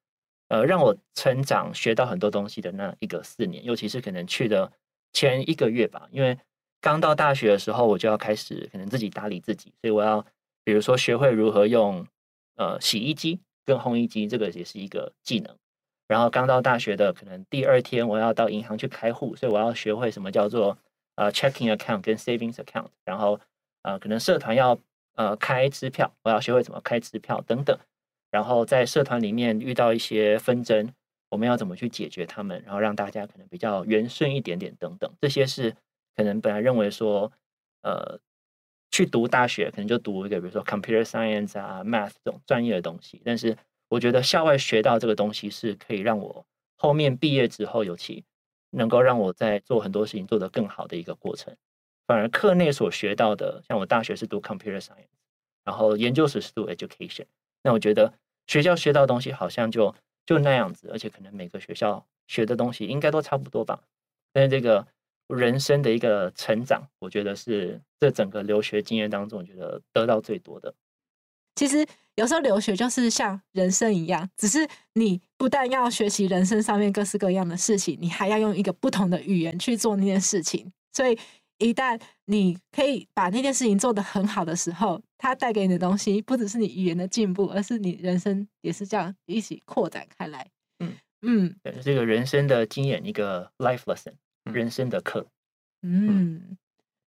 [0.49, 4.71] 呃让我成长、学到很多东西的那一个四年，尤其是可能去的
[5.13, 6.39] 前一个月吧，因为
[6.81, 10.25] 刚到大学的时候，我就要开始可能自己打理自己，所以我要。
[10.65, 12.07] 比如说，学会如何用
[12.55, 15.53] 呃洗衣机跟烘衣机，这个也是一个技能。
[16.07, 20.79] 然后刚到大学的可能第二天，我要到银行去开户，所以我要学会什么叫做
[21.17, 22.87] 呃 checking account 跟 savings account。
[23.05, 23.41] 然后
[23.83, 24.79] 呃可能社团要
[25.15, 27.79] 呃开支票，我要学会怎么开支票等等。
[28.31, 30.93] 然后在社团里面遇到一些纷争，
[31.31, 35.13] 我们要怎么去解决他们，然后让大家可能比较圆顺一点点等等。
[35.21, 35.75] 这些是
[36.17, 37.33] 可能本来认为说
[37.83, 38.19] 呃。
[38.95, 43.23] 去读大学可能就读一个，比如说 computer science 啊、math 这种专业的东西。
[43.25, 43.57] 但是
[43.89, 46.45] 我觉得校外学到这个东西是可以让我
[46.77, 48.23] 后面毕业之后，尤其
[48.69, 51.57] 能够让我在做很多事情做得更好的一个过程。
[52.07, 55.07] 反而课内所学到的，像我大学是读 computer science，
[55.65, 57.27] 然后研究所是读 education。
[57.63, 58.13] 那我觉得
[58.47, 59.95] 学校学到的东西好像就
[60.27, 63.81] 就那样子，而且可能每个学校学的东西应该都差不多吧。
[64.33, 64.87] 但是这个。
[65.29, 70.75] 人生的一个成长，我觉得是这整个留学经验当中，我觉得得到最多的。
[71.55, 71.87] 其实
[72.17, 80.71] 有时候留学就是像人生一样，只是你不但要学习人生上面各式各样的事情，你还要用一个不同的语言去做那件事情。
[80.93, 81.19] 所以
[81.59, 90.47] 一旦你可以把那件事情做得很好的时候，它带给你的东西不只是你语言的进步，而是你人生也是这样一起扩展开来。
[90.81, 94.15] 嗯嗯，对，这个人生的经验，一个 life lesson。
[94.51, 95.25] 人生的课，
[95.83, 96.59] 嗯，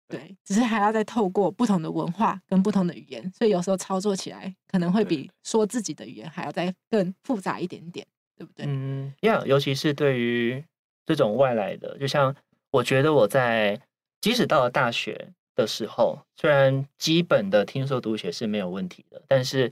[0.07, 8.05] 对，只是还要再透过不同的文化跟不同的语言，所以有时候操作起来可能会比说自己的语言还要再更复杂一点点，
[8.37, 8.67] 对不对？
[8.67, 10.63] 嗯，呀、yeah，尤其是对于
[11.07, 12.35] 这种外来的，就像
[12.69, 13.81] 我觉得我在
[14.23, 19.69] 即使到了大学的时候，虽然基本的听说读写是没有问题的，但是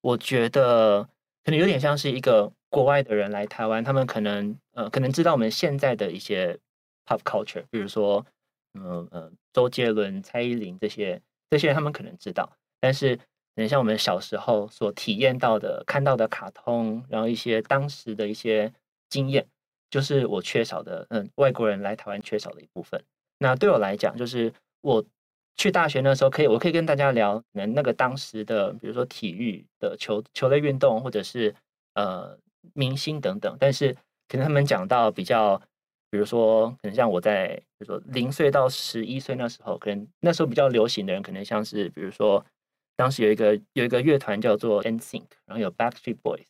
[0.00, 1.08] 我觉得
[1.44, 6.58] 可能有点像是一个国外的人来台湾，他们可能呃，可能知道我们现在的一些。
[7.04, 8.24] Pop culture，比如说，
[8.74, 12.48] 嗯嗯，周杰伦、蔡依林这些，这些人他们可能知道，
[12.78, 13.18] 但是，
[13.56, 18.72] 能像我们小时候所体验到的、看到的卡通，然后一些当时的一些
[19.08, 19.44] 经验，
[19.90, 21.04] 就是我缺少的。
[21.10, 23.04] 嗯，外国人来台湾缺少的一部分。
[23.42, 25.04] 那对我来讲，就是我
[25.56, 31.54] 去大学那时候，可以，我可以跟大家聊，那那个当时的，比如说体育的球球类运动，或者是
[31.94, 32.38] 呃
[32.72, 33.92] 明星等等，但是
[34.28, 35.60] 可能他们讲到比较。
[36.12, 42.44] 比如说，可能像我在，比如说零岁到十一岁那时候，可能那时候比较流行的人，可能像是，比如说，
[42.96, 46.44] 当时有一个有一个乐团叫做 NSYNC，然后有 Backstreet Boys，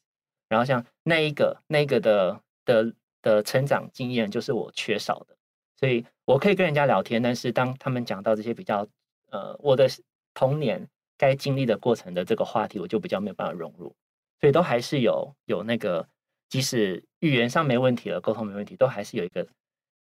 [0.48, 5.36] 然后像那一个那一个的的的成长经验就是我缺少的，
[5.82, 8.86] 所以我可以跟人家聊天，但是当他们讲到这些比较
[9.32, 9.88] 呃我的
[10.32, 13.92] 童年该经历的过程的这个话题，我就比较没有办法融入，
[14.40, 16.08] 所以都还是有有那个，
[16.48, 19.44] 即使语言上没问题了，沟通没问题，都还是有一个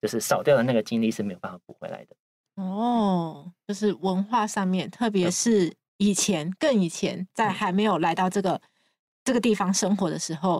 [0.02, 2.16] 就是少掉的那个经历是没有办法补回来的。
[2.56, 8.62] 哦，就是文化上面，特别是以前更以前，在还没有来到这个、嗯、
[9.24, 10.60] 这个地方生活的时候。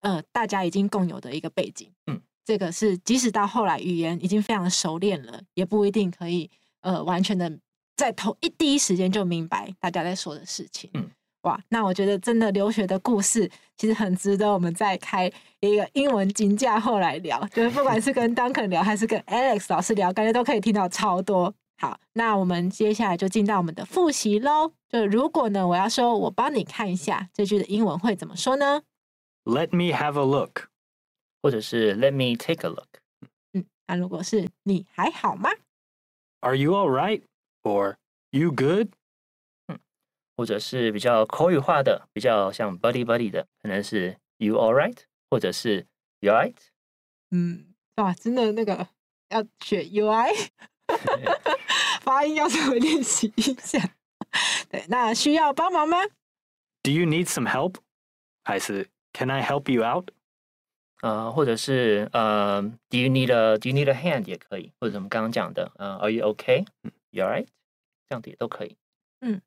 [0.00, 7.52] 呃，大家已经共有的一个背景，嗯，这个是即使到后来语言已经非常熟练了，也不一定可以呃完全的
[7.94, 11.10] 在头一第一时间就明白大家在说的事情，嗯，
[11.42, 15.30] 哇，那我觉得真的留学的故事其实很值得我们再开
[15.60, 21.54] 一个英文金架后来聊，就是不管是跟 Duncan 聊还是跟 Alex 老师聊，感觉都可以听到超多。
[21.76, 24.72] 好，那我们接下来就进到我们的复习喽。
[24.88, 28.80] 就如果呢，我要说我帮你看一下这句的英文会怎么说呢
[29.44, 30.67] ？Let me have a look，
[31.41, 32.87] 或者是 Let me take a look。
[33.53, 35.49] 嗯，那如果是你还好吗？
[36.41, 37.23] Are you all right?
[37.63, 37.95] Or
[38.31, 38.89] you good？
[39.67, 39.79] 嗯，
[40.35, 44.97] 或者是比较口语化的，比较像 buddy buddy 的，可能是 You all right？
[45.29, 45.85] 或者是
[46.19, 46.55] You all right？
[47.31, 48.87] 嗯，哇，真的那个
[49.29, 50.49] 要学 UI，
[52.01, 53.79] 发音要稍微练习一下。
[54.69, 55.97] 对，那需要帮忙吗？
[56.81, 57.75] Do you need some help？
[58.43, 58.89] 还是？
[59.13, 60.09] Can I help you out？
[61.02, 64.26] 呃，或者是呃，Do you need a Do you need a hand？
[64.26, 67.46] 也可以，或者我们刚刚讲的，呃，Are you okay？You alright？
[68.08, 68.76] 这样子也都可以。
[69.20, 69.40] 嗯，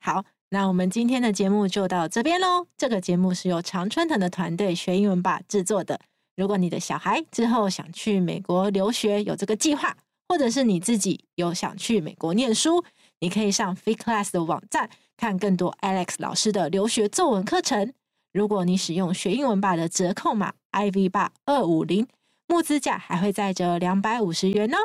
[0.00, 2.66] 好，那我们今天的节目就到这边喽。
[2.76, 6.00] 这个节目是由常春藤的团队学英文吧制作的。
[6.36, 9.96] 如果你的小孩之后想去美国留学，有这个计划，
[10.28, 12.84] 或者是你自己有想去美国念书，
[13.20, 17.92] 你可以上 Free Class 的网站看更多 Alex 老师的留学作文课程。
[18.34, 22.04] 如果你使用学英文吧的折扣码 ivbar 二五零，
[22.48, 24.76] 募资价还会再折两百五十元呢。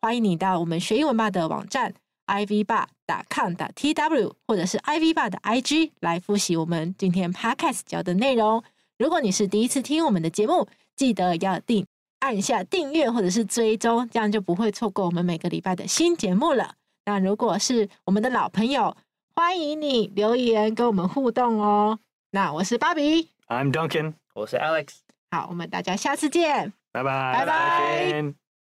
[0.00, 1.92] 欢迎你到我们学英文吧的网站
[2.28, 2.88] iv 霸
[3.28, 8.64] .com t w 或者是 ivbar 的 IG 来复习我们今天 podcast 教的内容。
[8.96, 10.66] 如果你是第一次听我们的节目，
[10.96, 11.86] 记得要订
[12.20, 16.76] 按下订阅或者是追踪，这样就不会错过我们每个礼拜的新节目了。
[17.04, 18.96] 那如果是我们的老朋友，
[19.36, 21.98] 欢迎你留言跟我们互动哦。
[22.38, 24.98] 那我是芭比，I'm Duncan，我是 Alex，
[25.32, 28.47] 好，我们大家下次见，拜拜，拜拜。